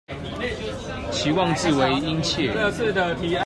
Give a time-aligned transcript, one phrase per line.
[1.11, 2.51] 期望至為殷切